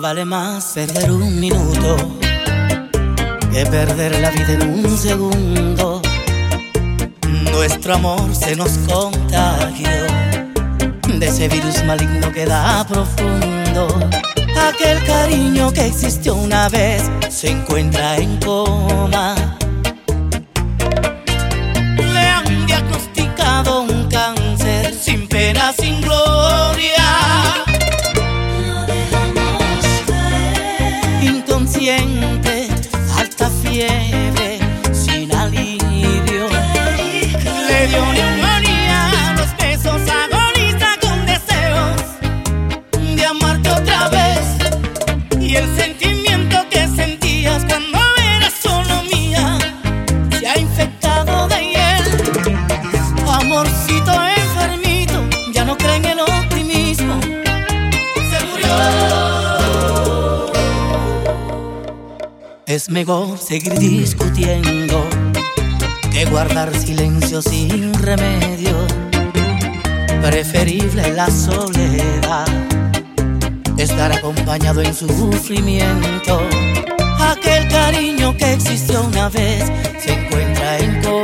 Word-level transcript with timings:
Vale 0.00 0.24
más 0.24 0.72
perder 0.74 1.12
un 1.12 1.38
minuto 1.38 1.96
que 3.52 3.64
perder 3.66 4.18
la 4.20 4.30
vida 4.30 4.54
en 4.54 4.62
un 4.62 4.98
segundo. 4.98 6.02
Nuestro 7.52 7.94
amor 7.94 8.34
se 8.34 8.56
nos 8.56 8.72
contagió 8.88 9.88
de 11.16 11.26
ese 11.26 11.48
virus 11.48 11.84
maligno 11.84 12.32
que 12.32 12.44
da 12.44 12.84
profundo. 12.88 13.86
Aquel 14.58 15.00
cariño 15.04 15.72
que 15.72 15.86
existió 15.86 16.34
una 16.34 16.68
vez 16.68 17.08
se 17.28 17.50
encuentra 17.50 18.16
en 18.16 18.36
coma. 18.38 19.58
Pena, 26.24 26.59
Mejor 62.90 63.38
seguir 63.38 63.78
discutiendo 63.78 65.08
que 66.10 66.24
guardar 66.24 66.76
silencio 66.76 67.40
sin 67.40 67.94
remedio. 67.94 68.84
Preferible 70.20 71.12
la 71.12 71.30
soledad, 71.30 72.48
estar 73.78 74.12
acompañado 74.12 74.82
en 74.82 74.92
sufrimiento. 74.92 76.40
Aquel 77.20 77.68
cariño 77.68 78.36
que 78.36 78.54
existió 78.54 79.02
una 79.04 79.28
vez 79.28 79.70
se 80.00 80.12
encuentra 80.12 80.78
en 80.78 81.00
coma. 81.00 81.19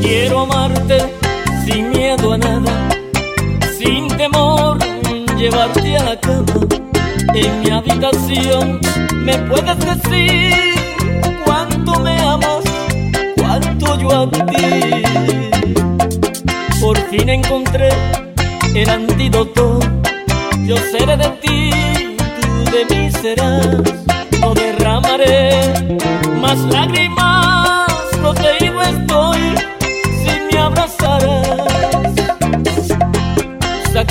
Quiero 0.00 0.42
amarte 0.42 0.98
sin 1.64 1.90
miedo 1.90 2.32
a 2.32 2.38
nada, 2.38 2.88
sin 3.76 4.06
temor, 4.06 4.78
llevarte 5.36 5.96
a 5.96 6.04
la 6.04 6.20
cama. 6.20 6.54
En 7.34 7.60
mi 7.60 7.70
habitación 7.70 8.78
me 9.24 9.36
puedes 9.48 9.76
decir 9.80 10.54
cuánto 11.44 11.98
me 11.98 12.20
amas, 12.20 12.62
cuánto 13.36 13.98
yo 13.98 14.22
a 14.22 14.30
ti. 14.30 15.02
Por 16.80 16.96
fin 17.10 17.28
encontré 17.28 17.88
el 18.76 18.88
antídoto, 18.88 19.80
yo 20.64 20.76
seré 20.92 21.16
de 21.16 21.28
ti, 21.42 21.45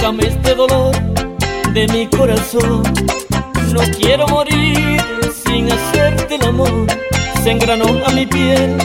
Sácame 0.06 0.28
este 0.28 0.54
dolor 0.54 0.96
de 1.74 1.88
mi 1.88 2.06
corazón. 2.06 2.84
No 3.74 3.82
quiero 3.98 4.28
morir 4.28 5.02
sin 5.44 5.72
hacerte 5.72 6.36
el 6.36 6.44
amor. 6.44 6.86
Se 7.44 7.50
engranó 7.50 7.86
a 8.06 8.12
mi 8.12 8.28
piel 8.28 8.78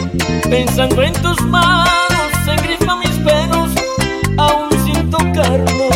pensando 0.49 1.03
en 1.03 1.13
tus 1.13 1.39
manos. 1.41 2.31
Se 2.43 2.53
engrifa 2.53 2.95
mis 2.95 3.11
pelos 3.19 3.69
aún 4.35 4.69
sin 4.83 5.11
tocarlos. 5.11 5.95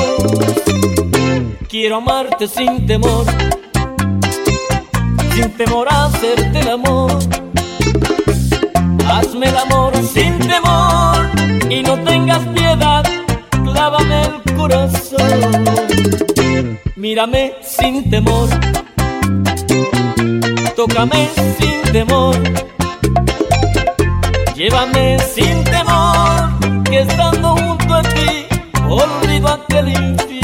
Quiero 1.69 1.95
amarte 1.95 2.47
sin 2.47 2.85
temor, 2.85 3.25
sin 5.33 5.51
temor 5.57 5.87
a 5.89 6.05
hacerte 6.05 6.59
el 6.59 6.69
amor. 6.69 7.17
Hazme 9.09 9.47
el 9.47 9.57
amor 9.57 9.91
sin 10.13 10.37
temor 10.37 10.64
Mírame 16.95 17.53
sin 17.61 18.09
temor, 18.09 18.49
tócame 20.75 21.29
sin 21.57 21.81
temor, 21.91 22.35
llévame 24.55 25.17
sin 25.19 25.63
temor, 25.63 26.83
que 26.83 26.99
estando 27.01 27.55
junto 27.55 27.93
a 27.93 28.01
ti 28.01 28.45
olvido 28.89 29.47
aquel 29.47 29.89
infierno. 29.89 30.34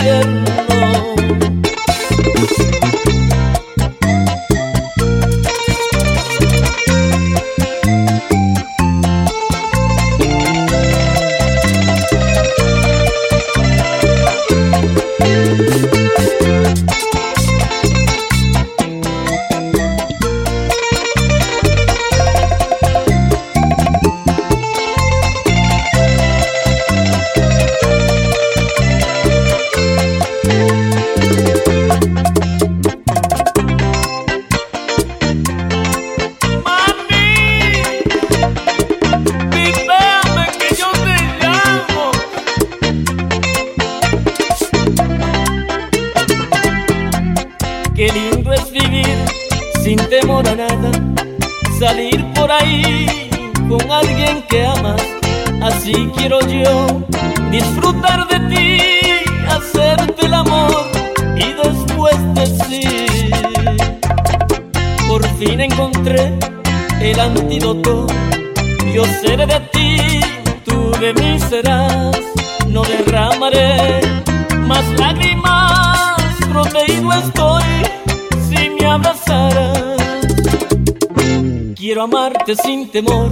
Quiero 56.31 56.47
yo 56.47 56.87
disfrutar 57.49 58.25
de 58.27 58.39
ti, 58.55 58.77
hacerte 59.49 60.25
el 60.25 60.33
amor 60.33 60.89
y 61.35 61.51
después 61.51 62.15
decir, 62.35 63.31
por 65.09 65.25
fin 65.37 65.59
encontré 65.59 66.37
el 67.01 67.19
antídoto, 67.19 68.07
yo 68.93 69.03
seré 69.21 69.45
de 69.45 69.59
ti, 69.73 70.21
tú 70.63 70.91
de 71.01 71.13
mí 71.13 71.37
serás, 71.49 72.17
no 72.67 72.83
derramaré 72.83 74.01
más 74.67 74.87
lágrimas, 74.97 76.15
proteído 76.49 77.11
estoy 77.11 77.63
si 78.47 78.69
me 78.69 78.85
abrazarás. 78.85 79.97
Quiero 81.75 82.03
amarte 82.03 82.55
sin 82.55 82.89
temor 82.89 83.29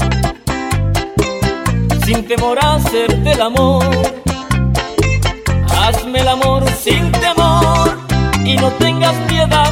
sin 2.09 2.25
temor 2.25 2.57
a 2.59 2.73
hacerte 2.73 3.33
el 3.33 3.39
amor. 3.39 3.85
Hazme 5.77 6.21
el 6.21 6.27
amor 6.27 6.63
sin 6.71 7.11
temor 7.11 7.99
y 8.43 8.55
no 8.55 8.71
tengas 8.83 9.15
piedad, 9.27 9.71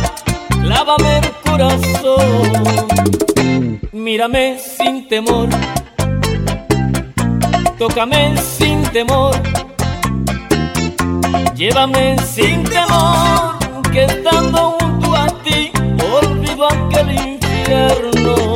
lávame 0.62 1.18
el 1.18 1.32
corazón. 1.44 2.92
Mírame 3.92 4.60
sin 4.60 5.08
temor, 5.08 5.50
tócame 7.80 8.38
sin 8.38 8.84
temor, 8.98 9.34
llévame 11.56 12.18
sin 12.20 12.64
temor, 12.66 13.58
que 13.92 14.04
estando 14.04 14.78
junto 14.80 15.16
a 15.16 15.28
ti 15.44 15.72
olvido 16.16 16.68
aquel 16.68 17.10
infierno. 17.14 18.47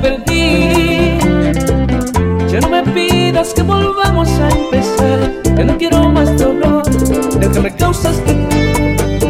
Perdí. 0.00 1.18
Ya 2.50 2.60
no 2.60 2.68
me 2.68 2.82
pidas 2.84 3.52
que 3.54 3.62
volvamos 3.62 4.28
a 4.28 4.48
empezar, 4.48 5.32
ya 5.56 5.64
no 5.64 5.76
quiero 5.76 6.10
más 6.10 6.38
dolor 6.38 6.84
del 7.38 7.50
que 7.50 7.60
me 7.60 7.74
causaste 7.74 8.34
tú. 8.34 9.26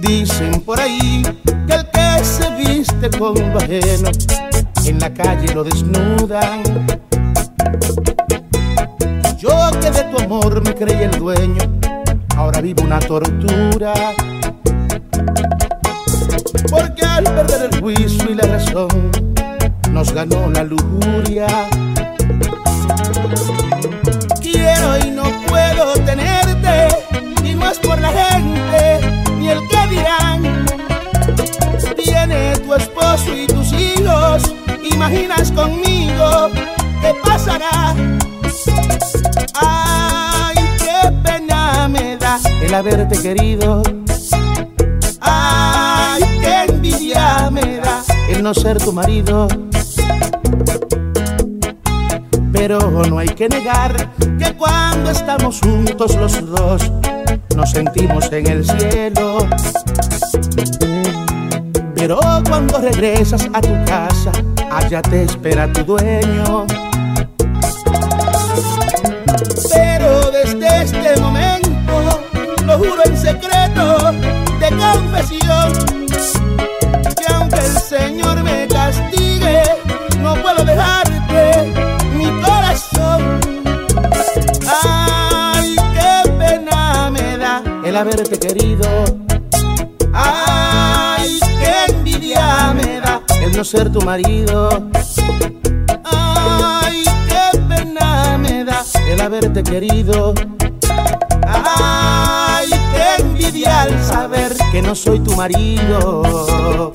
Dicen 0.00 0.60
por 0.60 0.80
ahí 0.80 1.22
que 1.66 1.74
el 1.74 1.86
que 1.90 2.24
se 2.24 2.50
viste 2.56 3.10
con 3.18 3.34
lo 3.34 3.58
ajeno 3.58 4.10
en 4.84 4.98
la 4.98 5.12
calle 5.12 5.54
lo 5.54 5.64
desnudan. 5.64 6.62
Yo 9.38 9.50
que 9.80 9.90
de 9.90 10.04
tu 10.04 10.22
amor 10.22 10.62
me 10.62 10.74
creí 10.74 11.04
el 11.04 11.10
dueño, 11.18 11.62
ahora 12.36 12.60
vivo 12.60 12.82
una 12.82 12.98
tortura. 12.98 13.94
Juicio 17.84 18.30
y 18.30 18.34
la 18.34 18.46
razón, 18.46 18.88
nos 19.90 20.10
ganó 20.14 20.48
la 20.48 20.64
lujuria. 20.64 21.46
Quiero 24.40 25.06
y 25.06 25.10
no 25.10 25.24
puedo 25.46 25.92
tenerte, 26.06 26.88
y 27.44 27.54
no 27.54 27.70
es 27.70 27.78
por 27.80 28.00
la 28.00 28.08
gente, 28.08 29.00
ni 29.38 29.50
el 29.50 29.58
que 29.68 29.86
dirán. 29.90 30.66
Viene 31.94 32.56
tu 32.60 32.72
esposo 32.72 33.36
y 33.36 33.46
tus 33.48 33.70
hijos, 33.74 34.54
imaginas 34.90 35.52
conmigo 35.52 36.48
qué 37.02 37.12
pasará. 37.22 37.94
Ay, 39.60 40.56
qué 40.78 41.12
pena 41.22 41.86
me 41.88 42.16
da 42.16 42.40
el 42.62 42.72
haberte 42.72 43.20
querido. 43.20 43.82
No 48.44 48.52
ser 48.52 48.76
tu 48.76 48.92
marido. 48.92 49.48
Pero 52.52 52.78
no 53.08 53.18
hay 53.18 53.28
que 53.28 53.48
negar 53.48 54.10
que 54.38 54.54
cuando 54.54 55.12
estamos 55.12 55.60
juntos 55.60 56.14
los 56.16 56.46
dos 56.50 56.92
nos 57.56 57.70
sentimos 57.70 58.30
en 58.32 58.46
el 58.46 58.62
cielo. 58.66 59.38
Pero 61.94 62.20
cuando 62.46 62.82
regresas 62.82 63.48
a 63.54 63.62
tu 63.62 63.84
casa, 63.86 64.30
allá 64.70 65.00
te 65.00 65.22
espera 65.22 65.72
tu 65.72 65.82
dueño. 65.82 66.66
Pero 69.72 70.30
desde 70.30 70.82
este 70.82 71.18
momento, 71.18 72.20
lo 72.66 72.76
juro 72.76 73.04
en 73.06 73.16
secreto 73.16 74.12
de 74.60 74.68
confesión, 74.68 76.03
el 87.94 87.98
haberte 87.98 88.40
querido. 88.40 89.04
Ay, 90.12 91.38
qué 91.60 91.92
envidia 91.92 92.74
me 92.74 93.00
da 93.00 93.22
el 93.40 93.56
no 93.56 93.62
ser 93.62 93.92
tu 93.92 94.00
marido. 94.00 94.90
Ay, 96.02 97.04
qué 97.28 97.58
pena 97.68 98.36
me 98.36 98.64
da 98.64 98.84
el 99.08 99.20
haberte 99.20 99.62
querido. 99.62 100.34
Ay, 101.46 102.68
qué 102.68 103.22
envidia 103.22 103.82
al 103.82 104.02
saber 104.02 104.56
que 104.72 104.82
no 104.82 104.96
soy 104.96 105.20
tu 105.20 105.36
marido. 105.36 106.90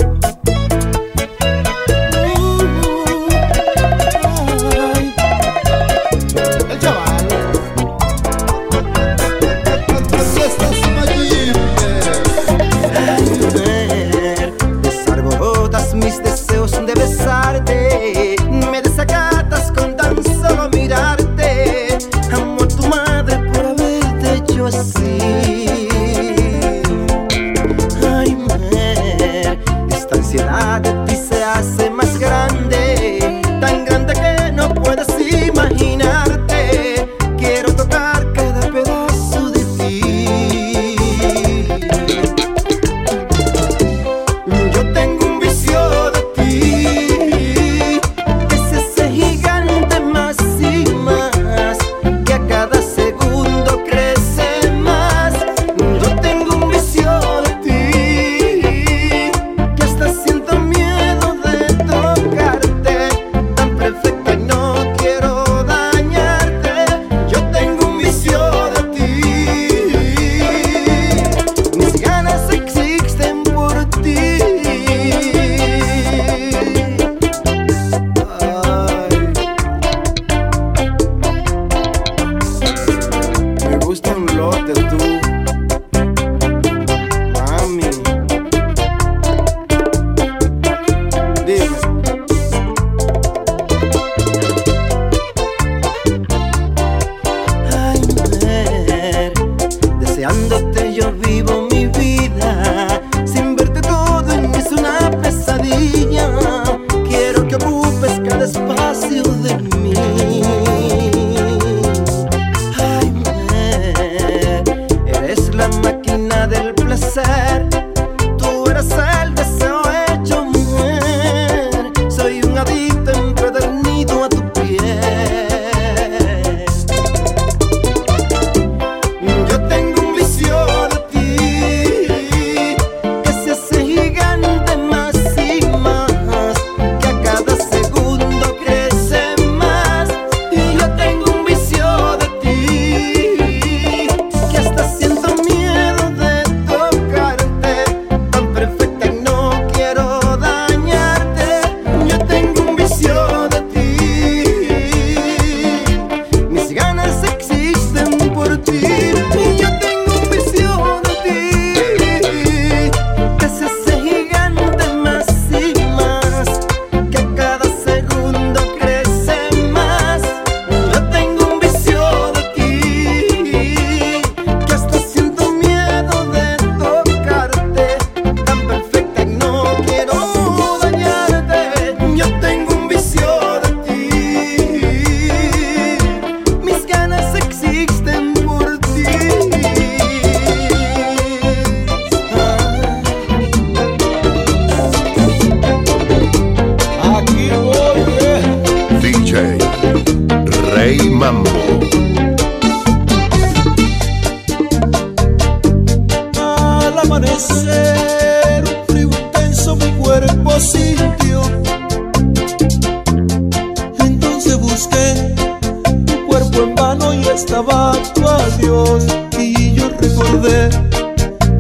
mais 32.02 32.18
grande. 32.18 32.49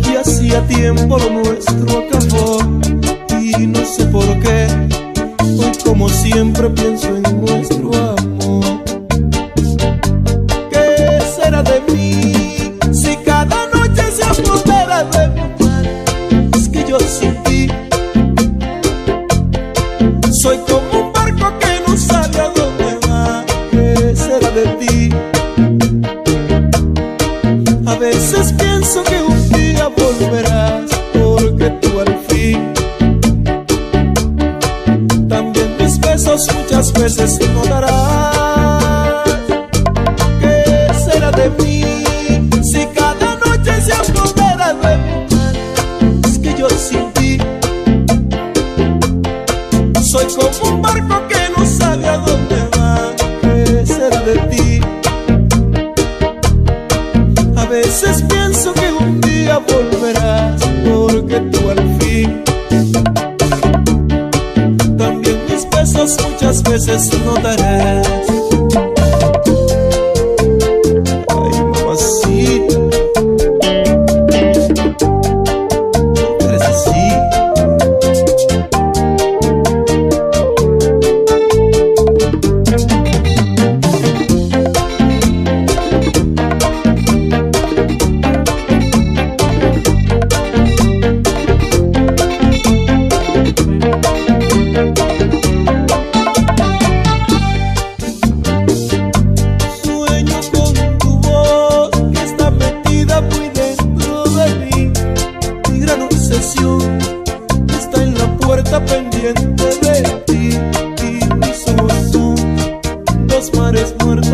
que 0.04 0.18
hacía 0.18 0.66
tiempo 0.68 1.18
lo 1.18 1.30
nuestro 1.30 2.00
acabó 2.00 2.60
y 3.40 3.68
no 3.68 3.86
sé 3.86 4.06
por 4.06 4.26
qué, 4.40 4.68
hoy 5.58 5.72
como 5.84 6.10
siempre 6.10 6.70
pienso 6.70 7.08
en 7.16 7.24
nuestro 7.42 7.94
amor. 7.94 8.09
besos 36.20 36.54
muchas 36.54 36.92
veces 36.94 37.40
no 37.54 37.64
darás. 37.64 39.24
¿Qué 40.42 40.88
será 40.94 41.32
de 41.32 41.50
mí 41.52 41.84
si 42.62 42.86
cada 42.88 43.36
noche 43.36 43.82
se 43.82 43.94
apodera 43.94 44.74
de 44.74 44.98
mi 44.98 46.30
Es 46.30 46.40
que 46.40 46.54
yo 46.58 46.70
sin 46.70 47.12
ti 47.14 47.38
soy 50.02 50.26
como 50.26 50.76
un 50.76 50.82
barco. 50.82 51.29
veces 66.70 67.10
no 67.26 67.34
daré. 67.36 68.19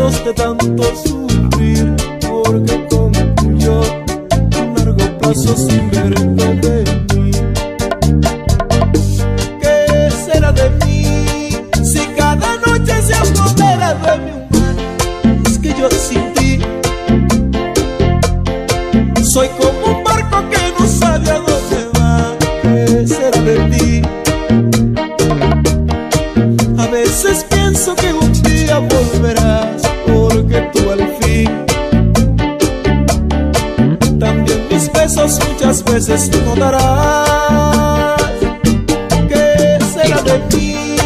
de 0.06 0.32
tantos 0.34 1.15
muchas 34.86 35.16
veces, 35.16 35.48
muchas 35.48 35.84
veces 35.84 36.30
tú 36.30 36.38
notarás 36.46 38.22
que 39.28 39.78
será 39.92 40.22
de 40.22 40.38
ti 40.50 40.96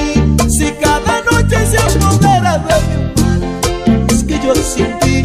si 0.49 0.71
cada 0.73 1.23
noche 1.23 1.67
se 1.67 1.79
apodera 1.79 2.59
de 2.59 2.75
mí. 2.87 4.07
Es 4.11 4.25
que 4.25 4.39
yo 4.45 4.55
sin 4.55 4.99
ti 5.01 5.25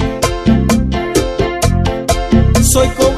soy 2.64 2.88
como 2.90 3.15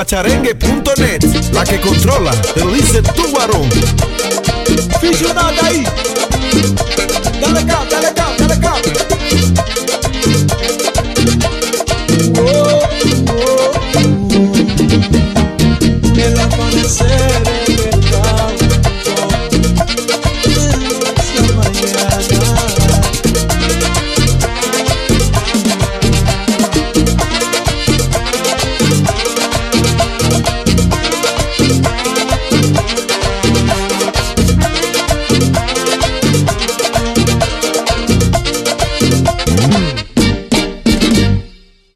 guacharengue.net, 0.00 1.52
la 1.52 1.62
que 1.62 1.78
controla, 1.78 2.30
te 2.54 2.64
lo 2.64 2.72
dice 2.72 3.02
tu 3.02 3.30
varón. 3.32 3.68
Ahí. 5.62 6.09